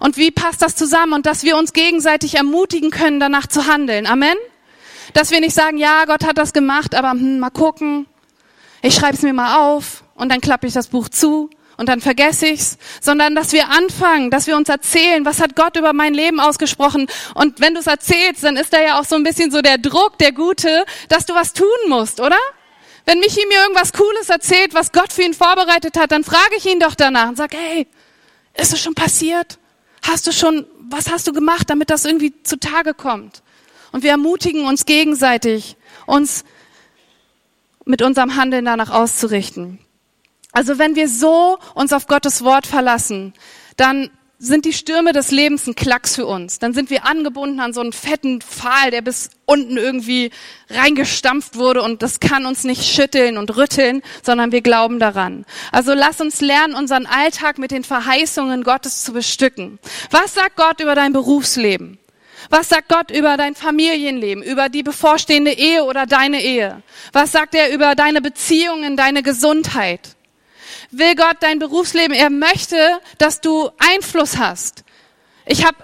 [0.00, 1.12] Und wie passt das zusammen?
[1.12, 4.06] Und dass wir uns gegenseitig ermutigen können, danach zu handeln.
[4.06, 4.36] Amen?
[5.14, 8.06] Dass wir nicht sagen, ja, Gott hat das gemacht, aber hm, mal gucken.
[8.82, 12.00] Ich schreibe es mir mal auf und dann klappe ich das Buch zu und dann
[12.00, 16.14] vergesse ich's, sondern dass wir anfangen, dass wir uns erzählen, was hat Gott über mein
[16.14, 17.06] Leben ausgesprochen.
[17.34, 19.78] Und wenn du es erzählst, dann ist da ja auch so ein bisschen so der
[19.78, 22.38] Druck, der Gute, dass du was tun musst, oder?
[23.04, 26.66] Wenn Michi mir irgendwas Cooles erzählt, was Gott für ihn vorbereitet hat, dann frage ich
[26.66, 27.86] ihn doch danach und sage, hey,
[28.54, 29.58] ist es schon passiert?
[30.06, 33.42] Hast du schon, was hast du gemacht, damit das irgendwie zutage kommt?
[33.90, 36.44] Und wir ermutigen uns gegenseitig, uns
[37.84, 39.78] mit unserem Handeln danach auszurichten.
[40.52, 43.34] Also wenn wir so uns auf Gottes Wort verlassen,
[43.76, 46.58] dann sind die Stürme des Lebens ein Klacks für uns.
[46.58, 50.30] Dann sind wir angebunden an so einen fetten Pfahl, der bis unten irgendwie
[50.68, 55.46] reingestampft wurde und das kann uns nicht schütteln und rütteln, sondern wir glauben daran.
[55.72, 59.78] Also lass uns lernen, unseren Alltag mit den Verheißungen Gottes zu bestücken.
[60.10, 61.98] Was sagt Gott über dein Berufsleben?
[62.50, 66.82] Was sagt Gott über dein Familienleben, über die bevorstehende Ehe oder deine Ehe?
[67.12, 70.15] Was sagt er über deine Beziehungen, deine Gesundheit?
[70.98, 72.16] Will Gott dein Berufsleben.
[72.16, 74.84] Er möchte, dass du Einfluss hast.
[75.46, 75.76] Ich habe,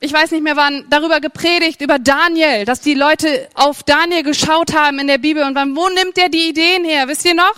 [0.00, 4.74] ich weiß nicht mehr wann, darüber gepredigt, über Daniel, dass die Leute auf Daniel geschaut
[4.74, 7.08] haben in der Bibel und wann, wo nimmt er die Ideen her?
[7.08, 7.54] Wisst ihr noch?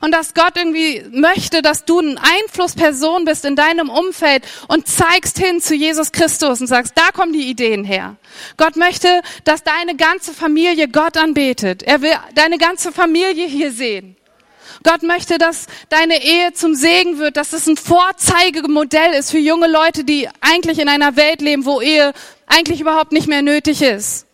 [0.00, 5.38] Und dass Gott irgendwie möchte, dass du eine Einflussperson bist in deinem Umfeld und zeigst
[5.38, 8.16] hin zu Jesus Christus und sagst, da kommen die Ideen her.
[8.56, 11.82] Gott möchte, dass deine ganze Familie Gott anbetet.
[11.82, 14.16] Er will deine ganze Familie hier sehen.
[14.82, 19.68] Gott möchte, dass deine Ehe zum Segen wird, dass es ein Vorzeigemodell ist für junge
[19.68, 22.12] Leute, die eigentlich in einer Welt leben, wo Ehe
[22.46, 24.26] eigentlich überhaupt nicht mehr nötig ist.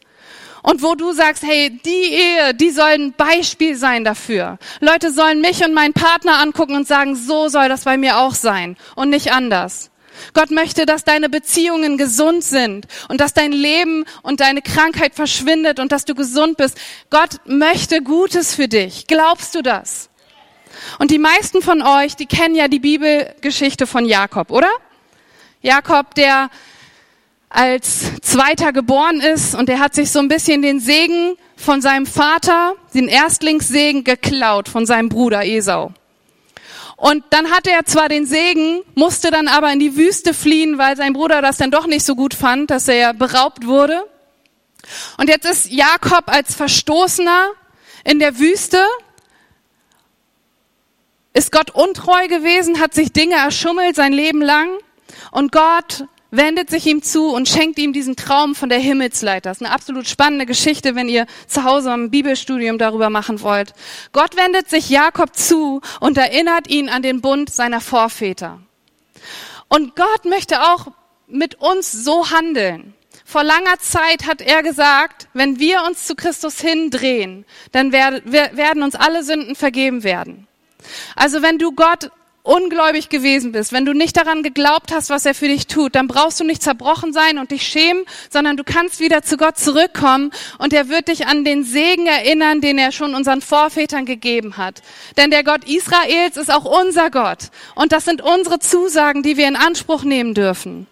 [0.63, 4.59] Und wo du sagst, hey, die Ehe, die soll ein Beispiel sein dafür.
[4.81, 8.35] Leute sollen mich und meinen Partner angucken und sagen, so soll das bei mir auch
[8.35, 9.91] sein und nicht anders.
[10.33, 15.79] Gott möchte, dass deine Beziehungen gesund sind und dass dein Leben und deine Krankheit verschwindet
[15.79, 16.79] und dass du gesund bist.
[17.11, 19.07] Gott möchte Gutes für dich.
[19.07, 20.09] Glaubst du das?
[20.99, 24.71] Und die meisten von euch, die kennen ja die Bibelgeschichte von Jakob, oder?
[25.63, 26.51] Jakob, der
[27.49, 32.07] als Zweiter geboren ist und der hat sich so ein bisschen den Segen von seinem
[32.07, 35.93] Vater, den Erstlingssegen geklaut von seinem Bruder Esau.
[36.97, 40.97] Und dann hatte er zwar den Segen, musste dann aber in die Wüste fliehen, weil
[40.97, 44.03] sein Bruder das dann doch nicht so gut fand, dass er beraubt wurde.
[45.19, 47.49] Und jetzt ist Jakob als Verstoßener
[48.05, 48.83] in der Wüste
[51.37, 54.71] ist Gott untreu gewesen, hat sich Dinge erschummelt sein Leben lang
[55.33, 59.51] und Gott wendet sich ihm zu und schenkt ihm diesen Traum von der Himmelsleiter.
[59.51, 63.75] Das ist eine absolut spannende Geschichte, wenn ihr zu Hause ein Bibelstudium darüber machen wollt.
[64.13, 68.61] Gott wendet sich Jakob zu und erinnert ihn an den Bund seiner Vorväter.
[69.69, 70.87] Und Gott möchte auch
[71.27, 72.95] mit uns so handeln.
[73.27, 78.95] Vor langer Zeit hat er gesagt, wenn wir uns zu Christus hindrehen, dann werden uns
[78.95, 80.46] alle Sünden vergeben werden.
[81.15, 82.11] Also wenn du Gott
[82.47, 86.07] ungläubig gewesen bist, wenn du nicht daran geglaubt hast, was er für dich tut, dann
[86.07, 90.31] brauchst du nicht zerbrochen sein und dich schämen, sondern du kannst wieder zu Gott zurückkommen
[90.59, 94.83] und er wird dich an den Segen erinnern, den er schon unseren Vorvätern gegeben hat.
[95.17, 99.49] Denn der Gott Israels ist auch unser Gott und das sind unsere Zusagen, die wir
[99.49, 100.87] in Anspruch nehmen dürfen.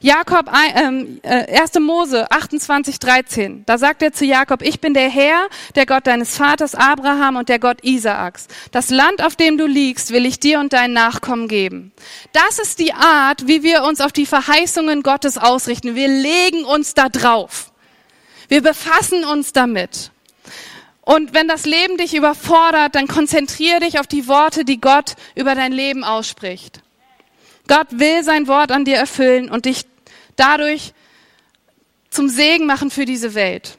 [0.00, 1.80] Jakob, ähm, äh, 1.
[1.80, 3.64] Mose 28, 13.
[3.66, 7.48] Da sagt er zu Jakob, ich bin der Herr, der Gott deines Vaters Abraham und
[7.48, 8.48] der Gott Isaaks.
[8.72, 11.92] Das Land, auf dem du liegst, will ich dir und deinen Nachkommen geben.
[12.32, 15.94] Das ist die Art, wie wir uns auf die Verheißungen Gottes ausrichten.
[15.94, 17.72] Wir legen uns da drauf.
[18.48, 20.10] Wir befassen uns damit.
[21.02, 25.54] Und wenn das Leben dich überfordert, dann konzentriere dich auf die Worte, die Gott über
[25.54, 26.80] dein Leben ausspricht.
[27.68, 29.84] Gott will sein Wort an dir erfüllen und dich
[30.36, 30.92] dadurch
[32.10, 33.78] zum Segen machen für diese Welt.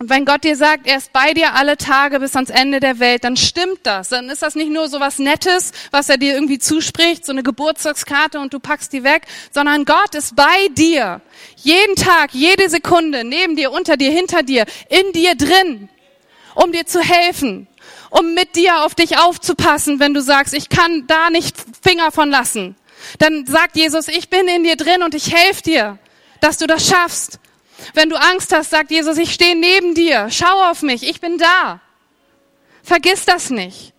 [0.00, 2.98] Und wenn Gott dir sagt, er ist bei dir alle Tage bis ans Ende der
[2.98, 4.08] Welt, dann stimmt das.
[4.08, 7.44] Dann ist das nicht nur so was Nettes, was er dir irgendwie zuspricht, so eine
[7.44, 9.22] Geburtstagskarte und du packst die weg,
[9.52, 11.20] sondern Gott ist bei dir.
[11.56, 15.88] Jeden Tag, jede Sekunde, neben dir, unter dir, hinter dir, in dir drin,
[16.56, 17.68] um dir zu helfen,
[18.10, 22.30] um mit dir auf dich aufzupassen, wenn du sagst, ich kann da nicht Finger von
[22.30, 22.74] lassen.
[23.18, 25.98] Dann sagt Jesus, ich bin in dir drin und ich helfe dir,
[26.40, 27.38] dass du das schaffst.
[27.92, 31.38] Wenn du Angst hast, sagt Jesus, ich stehe neben dir, schau auf mich, ich bin
[31.38, 31.80] da.
[32.82, 33.92] Vergiss das nicht.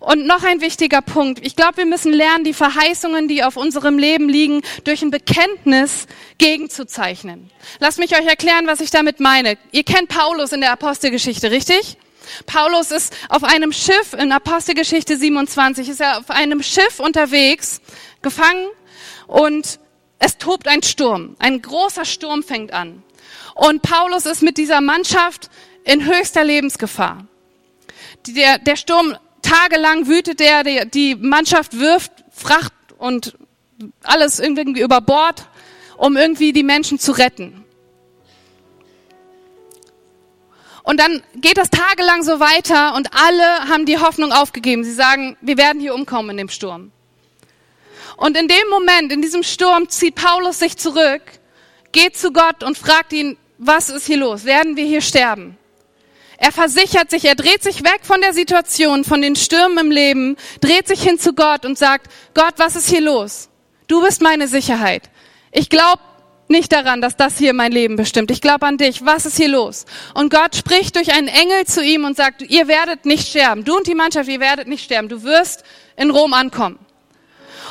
[0.00, 1.44] Und noch ein wichtiger Punkt.
[1.44, 6.06] Ich glaube, wir müssen lernen, die Verheißungen, die auf unserem Leben liegen, durch ein Bekenntnis
[6.36, 7.50] gegenzuzeichnen.
[7.80, 9.56] Lasst mich euch erklären, was ich damit meine.
[9.72, 11.96] Ihr kennt Paulus in der Apostelgeschichte, richtig?
[12.46, 17.80] Paulus ist auf einem Schiff in Apostelgeschichte 27, ist er auf einem Schiff unterwegs
[18.24, 18.66] gefangen
[19.28, 19.78] und
[20.18, 21.36] es tobt ein Sturm.
[21.38, 23.04] Ein großer Sturm fängt an.
[23.54, 25.50] Und Paulus ist mit dieser Mannschaft
[25.84, 27.26] in höchster Lebensgefahr.
[28.26, 33.36] Der, der Sturm, tagelang wütet der, die, die Mannschaft wirft Fracht und
[34.02, 35.46] alles irgendwie über Bord,
[35.96, 37.64] um irgendwie die Menschen zu retten.
[40.82, 44.84] Und dann geht das tagelang so weiter und alle haben die Hoffnung aufgegeben.
[44.84, 46.92] Sie sagen, wir werden hier umkommen in dem Sturm.
[48.16, 51.22] Und in dem Moment, in diesem Sturm, zieht Paulus sich zurück,
[51.92, 54.44] geht zu Gott und fragt ihn, was ist hier los?
[54.44, 55.56] Werden wir hier sterben?
[56.38, 60.36] Er versichert sich, er dreht sich weg von der Situation, von den Stürmen im Leben,
[60.60, 63.48] dreht sich hin zu Gott und sagt, Gott, was ist hier los?
[63.86, 65.10] Du bist meine Sicherheit.
[65.52, 66.02] Ich glaube
[66.48, 68.30] nicht daran, dass das hier mein Leben bestimmt.
[68.30, 69.04] Ich glaube an dich.
[69.06, 69.86] Was ist hier los?
[70.14, 73.64] Und Gott spricht durch einen Engel zu ihm und sagt, ihr werdet nicht sterben.
[73.64, 75.08] Du und die Mannschaft, ihr werdet nicht sterben.
[75.08, 75.64] Du wirst
[75.96, 76.78] in Rom ankommen.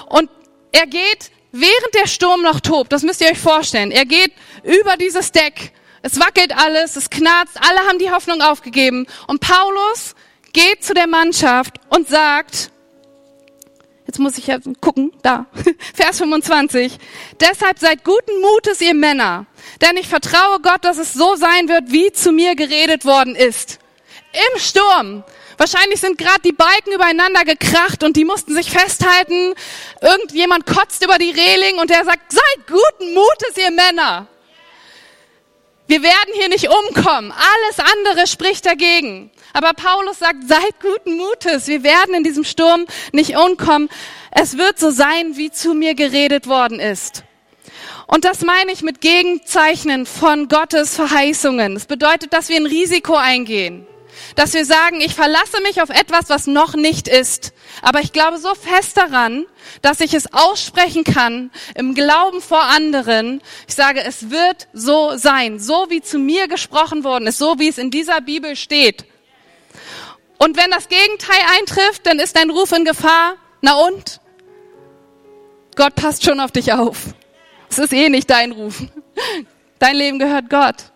[0.07, 0.29] Und
[0.71, 4.97] er geht, während der Sturm noch tobt, das müsst ihr euch vorstellen, er geht über
[4.97, 5.71] dieses Deck.
[6.01, 9.07] Es wackelt alles, es knarzt, alle haben die Hoffnung aufgegeben.
[9.27, 10.15] Und Paulus
[10.51, 12.71] geht zu der Mannschaft und sagt,
[14.05, 15.45] Jetzt muss ich ja gucken, da,
[15.93, 16.97] Vers 25.
[17.39, 19.45] Deshalb seid guten Mutes, ihr Männer,
[19.81, 23.79] denn ich vertraue Gott, dass es so sein wird, wie zu mir geredet worden ist.
[24.33, 25.23] Im Sturm.
[25.63, 29.53] Wahrscheinlich sind gerade die Balken übereinander gekracht und die mussten sich festhalten.
[30.01, 34.27] Irgendjemand kotzt über die Reling und der sagt, seid guten Mutes, ihr Männer.
[35.87, 37.31] Wir werden hier nicht umkommen.
[37.31, 39.31] Alles andere spricht dagegen.
[39.53, 41.67] Aber Paulus sagt, seid guten Mutes.
[41.67, 43.87] Wir werden in diesem Sturm nicht umkommen.
[44.31, 47.23] Es wird so sein, wie zu mir geredet worden ist.
[48.05, 51.75] Und das meine ich mit Gegenzeichnen von Gottes Verheißungen.
[51.75, 53.87] Das bedeutet, dass wir ein Risiko eingehen.
[54.35, 57.53] Dass wir sagen, ich verlasse mich auf etwas, was noch nicht ist.
[57.81, 59.45] Aber ich glaube so fest daran,
[59.81, 63.41] dass ich es aussprechen kann im Glauben vor anderen.
[63.67, 67.67] Ich sage, es wird so sein, so wie zu mir gesprochen worden ist, so wie
[67.67, 69.05] es in dieser Bibel steht.
[70.37, 73.35] Und wenn das Gegenteil eintrifft, dann ist dein Ruf in Gefahr.
[73.61, 74.19] Na und?
[75.75, 77.13] Gott passt schon auf dich auf.
[77.69, 78.83] Es ist eh nicht dein Ruf.
[79.79, 80.92] Dein Leben gehört Gott.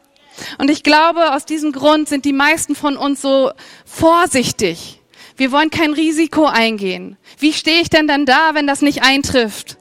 [0.57, 3.51] Und ich glaube, aus diesem Grund sind die meisten von uns so
[3.85, 5.01] vorsichtig.
[5.35, 7.17] Wir wollen kein Risiko eingehen.
[7.37, 9.77] Wie stehe ich denn dann da, wenn das nicht eintrifft?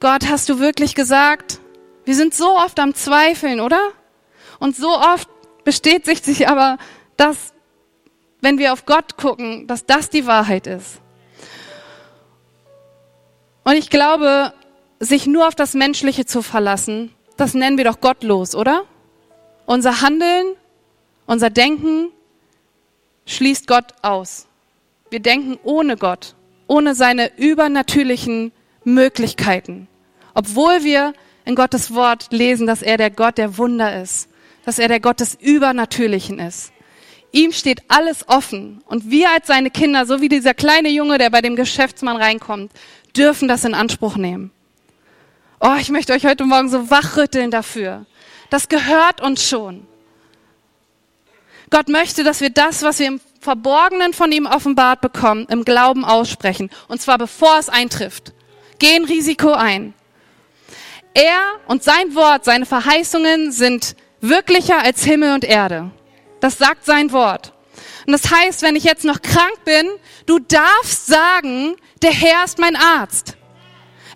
[0.00, 1.60] Gott, hast du wirklich gesagt?
[2.04, 3.80] Wir sind so oft am Zweifeln, oder?
[4.58, 5.28] Und so oft
[5.64, 6.78] bestätigt sich aber,
[7.16, 7.52] dass,
[8.40, 11.00] wenn wir auf Gott gucken, dass das die Wahrheit ist.
[13.64, 14.54] Und ich glaube,
[15.00, 18.84] sich nur auf das Menschliche zu verlassen, das nennen wir doch gottlos, oder?
[19.66, 20.54] Unser Handeln,
[21.26, 22.10] unser Denken
[23.26, 24.46] schließt Gott aus.
[25.10, 26.34] Wir denken ohne Gott,
[26.66, 28.52] ohne seine übernatürlichen
[28.84, 29.88] Möglichkeiten.
[30.34, 31.12] Obwohl wir
[31.44, 34.28] in Gottes Wort lesen, dass er der Gott der Wunder ist,
[34.64, 36.72] dass er der Gott des Übernatürlichen ist.
[37.32, 38.82] Ihm steht alles offen.
[38.86, 42.72] Und wir als seine Kinder, so wie dieser kleine Junge, der bei dem Geschäftsmann reinkommt,
[43.16, 44.50] dürfen das in Anspruch nehmen.
[45.60, 48.04] Oh, ich möchte euch heute Morgen so wachrütteln dafür.
[48.50, 49.86] Das gehört uns schon.
[51.70, 56.04] Gott möchte, dass wir das, was wir im Verborgenen von ihm offenbart bekommen, im Glauben
[56.04, 56.70] aussprechen.
[56.88, 58.32] Und zwar bevor es eintrifft.
[58.78, 59.94] Geh ein Risiko ein.
[61.14, 65.90] Er und sein Wort, seine Verheißungen sind wirklicher als Himmel und Erde.
[66.40, 67.52] Das sagt sein Wort.
[68.06, 69.88] Und das heißt, wenn ich jetzt noch krank bin,
[70.26, 73.35] du darfst sagen, der Herr ist mein Arzt.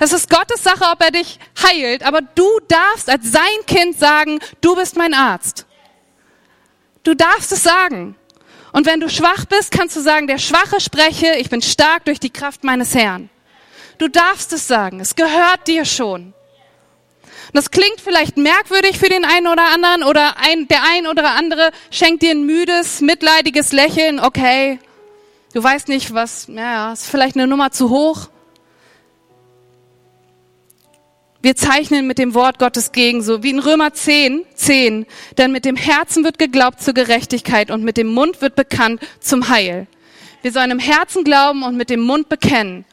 [0.02, 4.40] Es ist Gottes Sache, ob er dich heilt, aber du darfst als sein Kind sagen,
[4.62, 5.66] du bist mein Arzt.
[7.02, 8.16] Du darfst es sagen.
[8.72, 12.18] Und wenn du schwach bist, kannst du sagen, der Schwache spreche, ich bin stark durch
[12.18, 13.28] die Kraft meines Herrn.
[13.98, 16.32] Du darfst es sagen, es gehört dir schon.
[17.52, 21.72] Das klingt vielleicht merkwürdig für den einen oder anderen oder ein, der ein oder andere
[21.90, 24.18] schenkt dir ein müdes, mitleidiges Lächeln.
[24.18, 24.78] Okay,
[25.52, 28.28] du weißt nicht, was, ja, ist vielleicht eine Nummer zu hoch.
[31.42, 35.06] Wir zeichnen mit dem Wort Gottes gegen, so wie in Römer 10, 10.
[35.38, 39.48] Denn mit dem Herzen wird geglaubt zur Gerechtigkeit und mit dem Mund wird bekannt zum
[39.48, 39.86] Heil.
[40.42, 42.84] Wir sollen im Herzen glauben und mit dem Mund bekennen.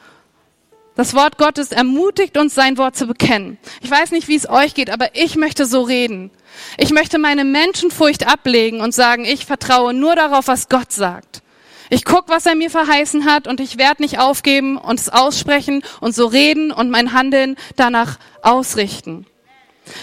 [0.96, 3.58] Das Wort Gottes ermutigt uns, sein Wort zu bekennen.
[3.82, 6.32] Ich weiß nicht, wie es euch geht, aber ich möchte so reden.
[6.78, 11.44] Ich möchte meine Menschenfurcht ablegen und sagen, ich vertraue nur darauf, was Gott sagt.
[11.90, 15.84] Ich guck, was er mir verheißen hat und ich werde nicht aufgeben und es aussprechen
[16.02, 19.26] und so reden und mein Handeln danach ausrichten.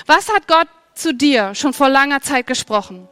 [0.07, 3.09] Was hat Gott zu dir schon vor langer Zeit gesprochen?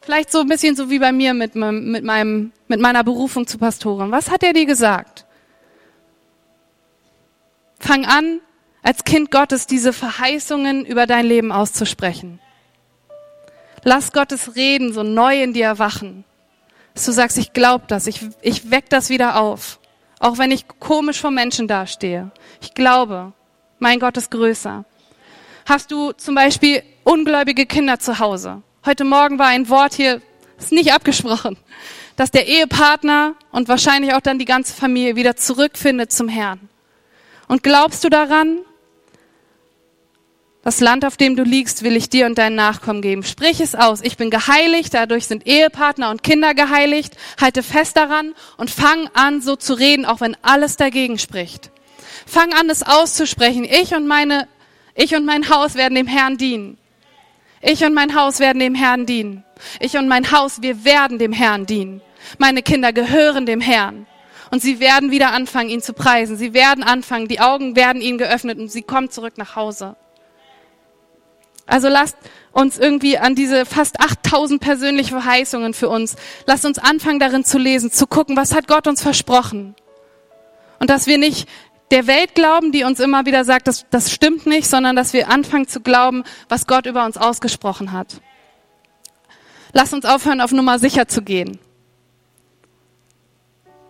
[0.00, 3.56] Vielleicht so ein bisschen so wie bei mir mit, mit, meinem, mit meiner Berufung zu
[3.56, 4.10] Pastorin.
[4.10, 5.24] Was hat er dir gesagt?
[7.78, 8.40] Fang an,
[8.82, 12.38] als Kind Gottes diese Verheißungen über dein Leben auszusprechen.
[13.84, 16.24] Lass Gottes Reden so neu in dir erwachen.
[16.94, 19.78] Dass du sagst, ich glaube das, ich, ich weck das wieder auf.
[20.18, 22.30] Auch wenn ich komisch vor Menschen dastehe.
[22.62, 23.32] Ich glaube,
[23.78, 24.84] mein Gott ist größer.
[25.66, 28.62] Hast du zum Beispiel ungläubige Kinder zu Hause?
[28.86, 30.22] Heute Morgen war ein Wort hier,
[30.58, 31.56] ist nicht abgesprochen,
[32.16, 36.68] dass der Ehepartner und wahrscheinlich auch dann die ganze Familie wieder zurückfindet zum Herrn.
[37.48, 38.60] Und glaubst du daran,
[40.64, 43.22] Das Land, auf dem du liegst, will ich dir und deinen Nachkommen geben.
[43.22, 44.00] Sprich es aus.
[44.00, 47.14] Ich bin geheiligt, dadurch sind Ehepartner und Kinder geheiligt.
[47.38, 51.70] Halte fest daran und fang an, so zu reden, auch wenn alles dagegen spricht.
[52.26, 53.64] Fang an, es auszusprechen.
[53.64, 54.48] Ich und meine,
[54.94, 56.78] ich und mein Haus werden dem Herrn dienen.
[57.60, 59.44] Ich und mein Haus werden dem Herrn dienen.
[59.80, 62.00] Ich und mein Haus, wir werden dem Herrn dienen.
[62.38, 64.06] Meine Kinder gehören dem Herrn.
[64.50, 66.38] Und sie werden wieder anfangen, ihn zu preisen.
[66.38, 69.96] Sie werden anfangen, die Augen werden ihnen geöffnet und sie kommen zurück nach Hause.
[71.66, 72.16] Also lasst
[72.52, 77.58] uns irgendwie an diese fast 8000 persönliche Verheißungen für uns, lasst uns anfangen darin zu
[77.58, 79.74] lesen, zu gucken, was hat Gott uns versprochen.
[80.78, 81.48] Und dass wir nicht
[81.90, 85.28] der Welt glauben, die uns immer wieder sagt, das, das stimmt nicht, sondern dass wir
[85.28, 88.20] anfangen zu glauben, was Gott über uns ausgesprochen hat.
[89.72, 91.58] Lass uns aufhören, auf Nummer sicher zu gehen.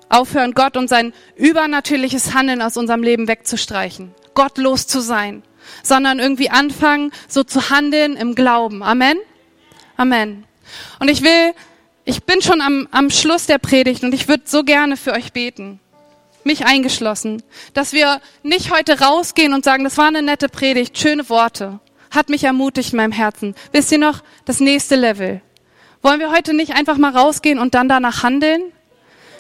[0.09, 4.15] Aufhören, Gott und sein übernatürliches Handeln aus unserem Leben wegzustreichen.
[4.35, 5.43] Gottlos zu sein
[5.83, 8.83] sondern irgendwie anfangen, so zu handeln im Glauben.
[8.83, 9.19] Amen?
[9.97, 10.45] Amen.
[10.99, 11.55] Und ich will,
[12.05, 15.33] ich bin schon am, am Schluss der Predigt und ich würde so gerne für euch
[15.33, 15.81] beten.
[16.45, 17.43] Mich eingeschlossen.
[17.73, 21.81] Dass wir nicht heute rausgehen und sagen, das war eine nette Predigt, schöne Worte.
[22.11, 23.55] Hat mich ermutigt in meinem Herzen.
[23.73, 25.41] Wisst ihr noch, das nächste Level.
[26.03, 28.73] Wollen wir heute nicht einfach mal rausgehen und dann danach handeln?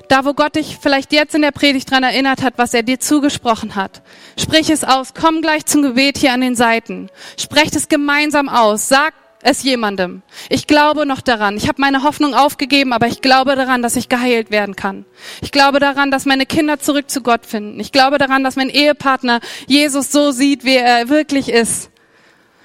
[0.08, 3.00] Da, wo Gott dich vielleicht jetzt in der Predigt dran erinnert hat, was er dir
[3.00, 4.02] zugesprochen hat.
[4.38, 5.14] Sprich es aus.
[5.14, 7.08] Komm gleich zum Gebet hier an den Seiten.
[7.38, 8.88] Sprecht es gemeinsam aus.
[8.88, 9.14] Sag
[9.44, 10.22] es jemandem.
[10.48, 11.56] Ich glaube noch daran.
[11.56, 15.04] Ich habe meine Hoffnung aufgegeben, aber ich glaube daran, dass ich geheilt werden kann.
[15.42, 17.78] Ich glaube daran, dass meine Kinder zurück zu Gott finden.
[17.78, 21.90] Ich glaube daran, dass mein Ehepartner Jesus so sieht, wie er wirklich ist.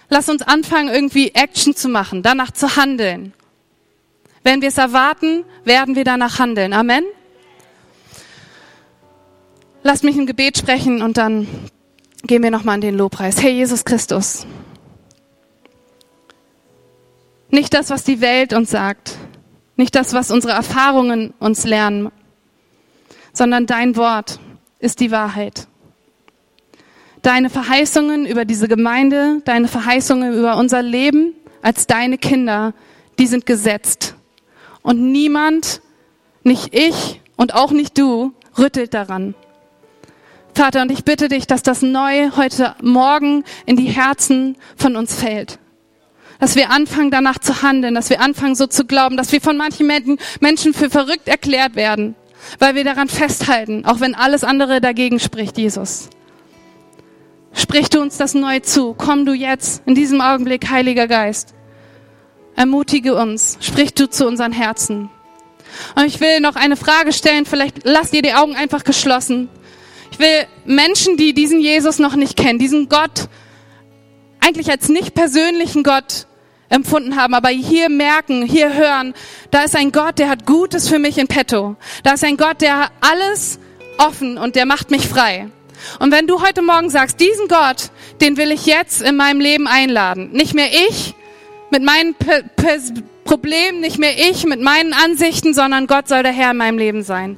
[0.09, 3.33] Lass uns anfangen, irgendwie Action zu machen, danach zu handeln.
[4.43, 6.73] Wenn wir es erwarten, werden wir danach handeln.
[6.73, 7.03] Amen.
[9.81, 11.47] Lasst mich ein Gebet sprechen und dann
[12.23, 13.41] gehen wir nochmal an den Lobpreis.
[13.41, 14.45] Hey Jesus Christus.
[17.49, 19.17] Nicht das, was die Welt uns sagt,
[19.77, 22.11] nicht das, was unsere Erfahrungen uns lernen,
[23.31, 24.39] sondern dein Wort
[24.79, 25.67] ist die Wahrheit.
[27.21, 32.73] Deine Verheißungen über diese Gemeinde, deine Verheißungen über unser Leben als deine Kinder,
[33.17, 34.15] die sind gesetzt.
[34.81, 35.81] Und niemand,
[36.43, 39.35] nicht ich und auch nicht du, rüttelt daran.
[40.59, 45.15] Vater, und ich bitte dich, dass das neu heute Morgen in die Herzen von uns
[45.15, 45.57] fällt.
[46.41, 49.55] Dass wir anfangen, danach zu handeln, dass wir anfangen, so zu glauben, dass wir von
[49.55, 52.15] manchen Menschen für verrückt erklärt werden,
[52.59, 56.09] weil wir daran festhalten, auch wenn alles andere dagegen spricht, Jesus.
[57.53, 58.93] Sprich du uns das neu zu.
[58.95, 61.53] Komm du jetzt in diesem Augenblick, Heiliger Geist.
[62.57, 63.57] Ermutige uns.
[63.61, 65.09] Sprich du zu unseren Herzen.
[65.95, 67.45] Und ich will noch eine Frage stellen.
[67.45, 69.47] Vielleicht lasst ihr die Augen einfach geschlossen.
[70.11, 73.29] Ich will Menschen, die diesen Jesus noch nicht kennen, diesen Gott
[74.39, 76.25] eigentlich als nicht persönlichen Gott
[76.69, 79.13] empfunden haben, aber hier merken, hier hören,
[79.51, 81.75] da ist ein Gott, der hat Gutes für mich in petto.
[82.03, 83.59] Da ist ein Gott, der alles
[83.97, 85.49] offen und der macht mich frei.
[85.99, 87.89] Und wenn du heute Morgen sagst, diesen Gott,
[88.21, 90.31] den will ich jetzt in meinem Leben einladen.
[90.31, 91.15] Nicht mehr ich
[91.71, 92.79] mit meinen P P
[93.23, 97.03] Problemen, nicht mehr ich mit meinen Ansichten, sondern Gott soll der Herr in meinem Leben
[97.03, 97.37] sein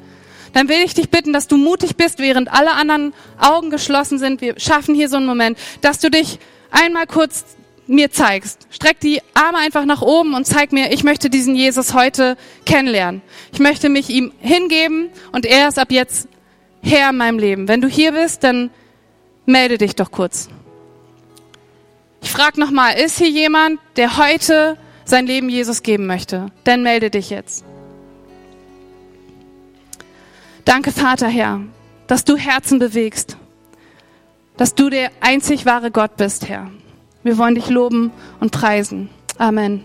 [0.54, 4.42] dann will ich dich bitten, dass du mutig bist, während alle anderen Augen geschlossen sind.
[4.42, 6.40] Wir schaffen hier so einen Moment, dass du dich
[6.72, 7.46] einmal kurz
[7.88, 8.68] mir zeigst.
[8.70, 13.22] Streck die Arme einfach nach oben und zeig mir, ich möchte diesen Jesus heute kennenlernen.
[13.52, 16.28] Ich möchte mich ihm hingeben und er ist ab jetzt
[16.82, 17.68] Herr in meinem Leben.
[17.68, 18.72] Wenn du hier bist, dann
[19.46, 20.50] melde dich doch kurz.
[22.22, 26.48] Ich frage nochmal, ist hier jemand, der heute sein Leben Jesus geben möchte?
[26.64, 27.66] Dann melde dich jetzt.
[30.72, 31.60] Danke, Vater, Herr,
[32.08, 33.36] dass du Herzen bewegst,
[34.56, 36.72] dass du der einzig wahre Gott bist, Herr.
[37.24, 39.10] Wir wollen dich loben und preisen.
[39.38, 39.84] Amen.